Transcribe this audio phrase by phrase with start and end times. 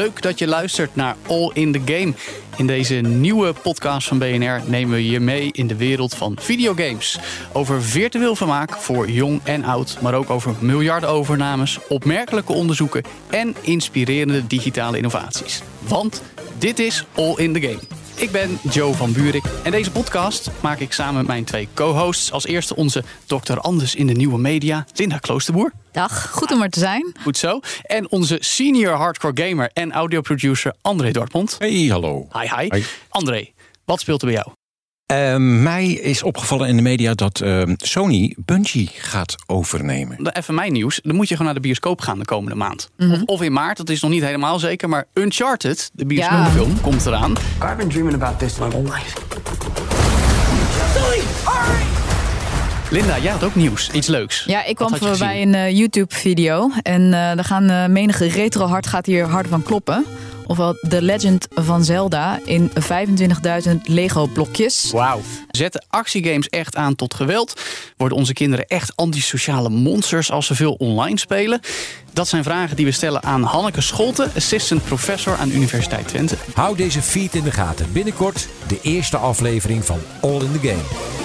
[0.00, 2.14] Leuk dat je luistert naar All in the Game.
[2.56, 7.18] In deze nieuwe podcast van BNR nemen we je mee in de wereld van videogames.
[7.52, 14.46] Over virtueel vermaak voor jong en oud, maar ook over miljarden-overnames, opmerkelijke onderzoeken en inspirerende
[14.46, 15.62] digitale innovaties.
[15.78, 16.22] Want
[16.58, 17.80] dit is All in the Game.
[18.14, 22.32] Ik ben Joe van Buurik en deze podcast maak ik samen met mijn twee co-hosts.
[22.32, 25.72] Als eerste onze dokter Anders in de nieuwe media, Linda Kloosterboer.
[25.92, 27.14] Dag, goed om er te zijn.
[27.22, 27.60] Goed zo.
[27.82, 31.56] En onze senior hardcore gamer en audioproducer André Dortmund.
[31.58, 32.28] Hey, hallo.
[32.32, 32.68] Hi, hi.
[32.74, 32.84] Hi.
[33.08, 33.48] André,
[33.84, 34.48] wat speelt er bij jou?
[35.06, 40.16] Ehm, mij is opgevallen in de media dat ehm, Sony Bungie gaat overnemen.
[40.24, 41.00] Dan Even mijn nieuws.
[41.02, 42.90] Dan moet je gewoon naar de bioscoop gaan de komende maand.
[42.98, 44.88] of, of in maart, dat is nog niet helemaal zeker.
[44.88, 47.30] Maar Uncharted, de bioscoopfilm, komt eraan.
[47.30, 49.18] I've been dreaming about this my whole life.
[52.90, 53.90] Linda, jij had ook nieuws.
[53.90, 54.44] Iets leuks.
[54.46, 56.70] Ja, ik kwam voorbij een eh, YouTube-video.
[56.82, 60.04] En eh er gaan eh, menige retro-hart gaat hier hard van kloppen.
[60.46, 64.90] Ofwel The Legend van Zelda in 25.000 Lego-blokjes.
[64.92, 65.20] Wauw.
[65.50, 67.60] Zetten actiegames echt aan tot geweld?
[67.96, 71.60] Worden onze kinderen echt antisociale monsters als ze veel online spelen?
[72.12, 76.36] Dat zijn vragen die we stellen aan Hanneke Scholten, assistant professor aan de Universiteit Twente.
[76.54, 77.92] Hou deze feed in de gaten.
[77.92, 81.19] Binnenkort de eerste aflevering van All in the Game.